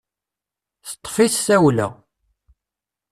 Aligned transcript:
Teṭṭefi-t 0.89 1.35
tawla. 1.45 1.87